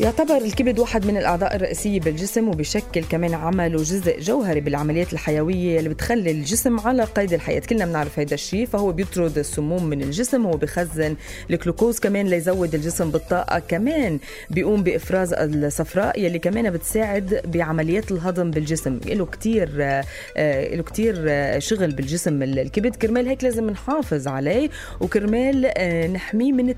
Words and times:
يعتبر 0.00 0.36
الكبد 0.36 0.78
واحد 0.78 1.06
من 1.06 1.16
الأعضاء 1.16 1.56
الرئيسية 1.56 2.00
بالجسم 2.00 2.48
وبشكل 2.48 3.04
كمان 3.04 3.34
عمله 3.34 3.76
جزء 3.76 4.20
جوهري 4.20 4.60
بالعمليات 4.60 5.12
الحيوية 5.12 5.78
اللي 5.78 5.88
بتخلي 5.88 6.30
الجسم 6.30 6.80
على 6.80 7.04
قيد 7.04 7.32
الحياة. 7.32 7.60
كلنا 7.60 7.86
بنعرف 7.86 8.18
هيدا 8.18 8.34
الشيء 8.34 8.66
فهو 8.66 8.92
بيطرد 8.92 9.38
السموم 9.38 9.84
من 9.84 10.02
الجسم 10.02 10.46
هو 10.46 10.50
بخزن 10.50 11.16
الجلوكوز 11.50 11.98
كمان 11.98 12.26
ليزود 12.26 12.74
الجسم 12.74 13.10
بالطاقة 13.10 13.58
كمان 13.58 14.18
بيقوم 14.50 14.82
بإفراز 14.82 15.32
الصفراء 15.32 16.20
يلي 16.20 16.38
كمان 16.38 16.70
بتساعد 16.70 17.40
بعمليات 17.44 18.12
الهضم 18.12 18.50
بالجسم. 18.50 19.00
له 19.06 19.26
كتير 19.26 19.70
آه، 20.36 20.74
له 20.74 20.82
كتير 20.82 21.24
آه، 21.28 21.58
شغل 21.58 21.92
بالجسم 21.92 22.42
الكبد. 22.42 22.96
كرمال 22.96 23.28
هيك 23.28 23.44
لازم 23.44 23.70
نحافظ 23.70 24.28
عليه 24.28 24.70
وكرمال 25.00 25.72
آه، 25.76 26.06
نحميه 26.06 26.52
من 26.52 26.74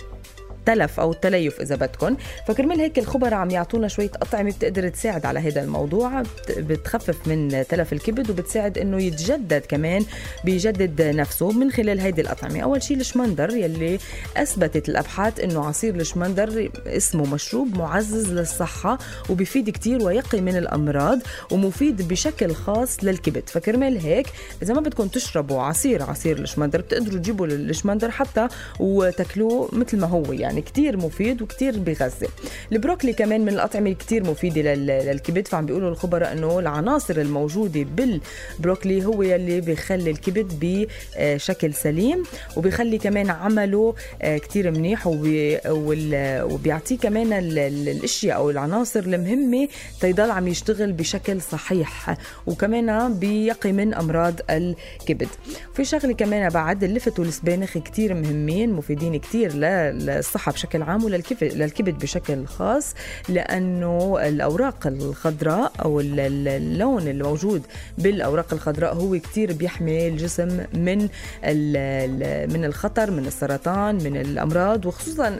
التلف 0.61 1.01
أو 1.01 1.13
التليف 1.13 1.61
إذا 1.61 1.77
بدكم 1.77 2.17
فكرمال 2.49 2.81
هيك 2.81 2.99
الخبراء 2.99 3.35
عم 3.35 3.51
يعطونا 3.51 3.89
شوية 3.89 4.11
أطعمة 4.15 4.51
بتقدر 4.51 4.89
تساعد 4.89 5.27
على 5.27 5.41
هذا 5.41 5.63
الموضوع. 5.63 6.23
بتخفف 6.59 7.29
من 7.29 7.65
تلف 7.69 7.93
الكبد 7.93 8.31
وبتساعد 8.31 8.79
إنه 8.79 9.03
يتجدد 9.03 9.63
كمان 9.69 10.05
بيجدد 10.45 11.03
نفسه 11.03 11.53
من 11.53 11.71
خلال 11.71 12.01
هيدي 12.01 12.21
الأطعمة. 12.21 12.61
أول 12.61 12.83
شيء 12.83 12.97
الشمندر 12.97 13.51
يلي 13.51 13.99
أثبتت 14.37 14.89
الأبحاث 14.89 15.41
إنه 15.41 15.65
عصير 15.67 15.95
الشمندر 15.95 16.71
اسمه 16.87 17.35
مشروب 17.35 17.79
معزز 17.79 18.33
للصحة 18.33 18.99
وبيفيد 19.31 19.71
كتير 19.71 20.03
ويقي 20.03 20.41
من 20.41 20.57
الأمراض 20.57 21.19
ومفيد 21.53 22.09
بشكل 22.09 22.55
خاص 22.55 23.05
للكبد. 23.05 23.49
فكرمال 23.49 23.99
هيك 23.99 24.27
إذا 24.63 24.75
ما 24.75 24.81
بدكم 24.81 25.09
تشربوا 25.09 25.63
عصير 25.63 26.03
عصير 26.03 26.39
الشمندر 26.39 26.81
بتقدروا 26.81 27.19
تجيبوا 27.19 27.47
الشمندر 27.47 28.11
حتى 28.11 28.49
وتاكلوه 28.81 29.69
مثل 29.73 29.99
ما 29.99 30.07
هو 30.07 30.33
يعني. 30.33 30.50
يعني 30.51 30.63
كتير 30.63 30.97
مفيد 30.97 31.43
وكتير 31.43 31.79
بغذي. 31.79 32.29
البروكلي 32.73 33.13
كمان 33.13 33.41
من 33.41 33.49
الأطعمة 33.49 33.93
كتير 33.93 34.25
مفيدة 34.25 34.75
للكبد. 34.75 35.49
فعم 35.49 35.67
بيقولوا 35.67 35.91
الخبراء 35.91 36.33
أنه 36.33 36.59
العناصر 36.59 37.17
الموجودة 37.17 37.87
بالبروكلي 37.97 39.05
هو 39.05 39.23
يلي 39.23 39.61
بيخلي 39.61 40.11
الكبد 40.11 40.53
بشكل 40.61 41.75
سليم 41.75 42.23
وبيخلي 42.57 42.99
كمان 42.99 43.31
عمله 43.31 43.95
آه، 44.23 44.39
كتير 44.39 44.71
منيح 44.71 45.07
وبيعطيه 45.07 46.99
كمان 46.99 47.33
الأشياء 47.33 48.37
أو 48.37 48.51
العناصر 48.51 49.01
المهمة 49.01 49.69
تيضل 50.01 50.31
عم 50.31 50.49
يشتغل 50.49 50.93
بشكل 50.93 51.41
صحيح 51.41 52.17
وكمان 52.47 53.15
بيقي 53.15 53.73
من 53.73 53.95
أمراض 53.95 54.35
الكبد. 54.51 55.29
في 55.75 55.85
شغلة 55.85 56.13
كمان 56.13 56.49
بعد 56.49 56.85
اللفت 56.85 57.19
والسبانخ 57.19 57.79
كتير 57.79 58.15
مهمين 58.15 58.73
مفيدين 58.73 59.17
كتير 59.17 59.53
للصحه 59.53 60.40
للصحة 60.41 60.53
بشكل 60.53 60.83
عام 60.83 61.05
وللكبد 61.05 61.99
بشكل 61.99 62.47
خاص 62.47 62.95
لأنه 63.29 64.19
الأوراق 64.29 64.87
الخضراء 64.87 65.73
أو 65.85 66.01
اللون 66.01 67.09
الموجود 67.09 67.63
بالأوراق 67.99 68.53
الخضراء 68.53 68.95
هو 68.95 69.19
كتير 69.19 69.53
بيحمي 69.53 70.09
الجسم 70.09 70.49
من 70.75 70.99
من 72.55 72.65
الخطر 72.65 73.11
من 73.11 73.27
السرطان 73.27 73.95
من 73.95 74.17
الأمراض 74.17 74.87
وخصوصا 74.87 75.39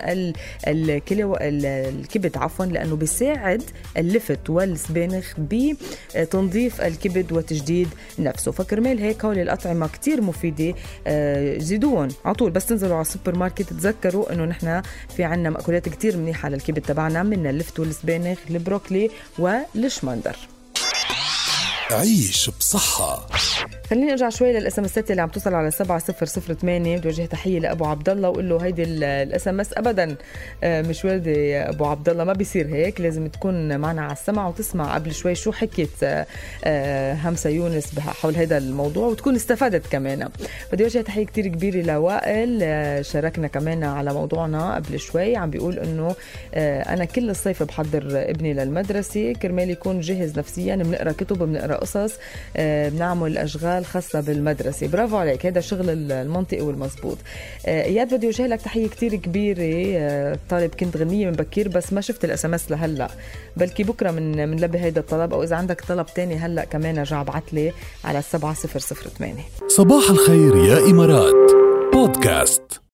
الكبد 0.69 2.37
عفوا 2.37 2.65
لأنه 2.67 2.97
بيساعد 2.97 3.63
اللفت 3.97 4.51
والسبانخ 4.51 5.35
بتنظيف 5.39 6.81
الكبد 6.81 7.33
وتجديد 7.33 7.89
نفسه. 8.19 8.53
فكرمال 8.53 8.99
هيك 8.99 9.25
هول 9.25 9.39
الأطعمة 9.39 9.89
كتير 9.89 10.21
مفيدة 10.21 10.75
آه، 11.07 11.59
زيدوهم 11.59 12.09
على 12.25 12.35
طول. 12.35 12.51
بس 12.51 12.67
تنزلوا 12.67 12.95
على 12.95 13.01
السوبر 13.03 13.39
ماركت 13.39 13.63
تذكروا 13.63 14.33
إنه 14.33 14.45
نحن 14.45 14.83
في 15.17 15.25
عنا 15.25 15.51
مأكولات 15.51 15.89
كتير 15.89 16.17
منيحة 16.17 16.49
للكبد 16.49 16.81
تبعنا 16.81 17.23
من 17.23 17.47
اللفت 17.47 17.81
والسبانخ 17.81 18.39
البروكلي 18.51 19.11
والشمندر. 19.39 20.37
عيش 21.91 22.51
بصحة. 22.51 23.27
خليني 23.91 24.11
أرجع 24.11 24.29
شوي 24.29 24.53
لل 24.53 24.79
SMS 24.79 24.85
ات 24.85 25.11
اللي 25.11 25.23
عم 25.23 25.29
توصل 25.29 25.55
على 25.55 25.71
7008 25.71 26.97
بدي 26.97 27.09
وجه 27.09 27.27
تحية 27.27 27.59
لأبو 27.59 27.85
عبد 27.85 28.09
الله 28.09 28.29
واقول 28.29 28.49
له 28.49 28.65
هيدي 28.65 28.83
ال 28.83 29.49
SMS 29.49 29.73
ابدا 29.77 30.17
آه، 30.65 30.83
مش 30.83 31.05
وردة 31.05 31.69
أبو 31.69 31.87
عبد 31.87 32.09
الله 32.09 32.25
ما 32.25 32.33
بيصير 32.33 32.67
هيك. 32.67 33.01
لازم 33.01 33.27
تكون 33.27 33.77
معنا 33.77 34.03
على 34.03 34.13
السمع 34.13 34.49
وتسمع 34.49 34.95
قبل 34.95 35.15
شوي 35.15 35.35
شو 35.35 35.53
حكيت 35.53 36.03
آه، 36.03 36.27
آه، 36.65 37.15
همسة 37.15 37.51
يونس 37.51 37.99
حول 37.99 38.37
هذا 38.37 38.59
الموضوع 38.59 39.07
وتكون 39.07 39.35
استفادت 39.35 39.87
كمان. 39.87 40.29
بدي 40.73 40.85
وجه 40.85 41.01
تحية 41.01 41.27
كثير 41.27 41.47
كبيرة 41.47 41.83
لوائل 41.83 43.05
شاركنا 43.05 43.47
كمان 43.49 43.85
على 43.85 44.15
موضوعنا 44.15 44.75
قبل 44.75 44.99
شوي. 44.99 45.37
عم 45.37 45.51
بيقول 45.51 45.79
إنه 45.79 46.15
أنا 46.55 47.05
كل 47.05 47.31
الصيف 47.31 47.63
بحضر 47.63 48.03
ابني 48.31 48.55
للمدرسة 48.55 49.33
كرمال 49.33 49.71
يكون 49.71 50.01
جاهز 50.01 50.39
نفسيا 50.39 50.77
بنقرأ 50.77 51.13
كتب 51.13 51.39
بنقرأ 51.39 51.77
قصص 51.77 52.15
بنعمل 52.57 53.39
أشغال 53.39 53.80
الخاصة 53.81 54.21
بالمدرسة. 54.21 54.87
برافو 54.87 55.17
عليك 55.17 55.47
هذا 55.47 55.61
شغل 55.61 55.91
المنطقي 56.13 56.61
والمزبوط. 56.61 57.19
آه، 57.67 57.85
اياد 57.85 58.15
بدي 58.15 58.27
أوجه 58.27 58.47
لك 58.47 58.63
تحية 58.63 58.89
كتير 58.89 59.15
كبيرة. 59.15 59.99
آه، 59.99 60.39
طالب 60.51 60.75
كنت 60.75 60.97
غنية 60.97 61.27
من 61.27 61.33
بكير 61.33 61.69
بس 61.69 61.93
ما 61.93 62.01
شفت 62.01 62.25
ال 62.25 62.45
SMS 62.45 62.71
لهلأ. 62.71 63.09
بلكي 63.57 63.83
بكرة 63.83 64.11
من 64.11 64.49
منلبي 64.49 64.79
هيدا 64.79 65.01
الطلب 65.01 65.35
أو 65.35 65.43
إذا 65.43 65.57
عندك 65.57 65.81
طلب 65.81 66.07
تاني 66.07 66.37
هلأ 66.37 66.65
كمان 66.65 66.99
ارجع 66.99 67.21
ابعث 67.21 67.43
لي 67.53 67.73
على 68.05 68.23
7008 68.23 69.43
صباح 69.69 70.11
الخير 70.11 70.57
يا 70.57 70.79
إمارات. 70.91 71.51
بودكاست. 71.93 72.81